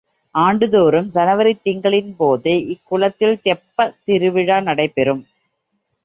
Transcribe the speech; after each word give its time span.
ஆண்டுதோறும் 0.35 1.09
சனவரித் 1.13 1.61
திங்களின்போது 1.65 2.53
இக் 2.67 2.81
குளத்தில் 2.83 3.37
தெப்பத் 3.43 3.95
திருவிழா 4.03 4.59
நடைபெறும். 4.59 5.21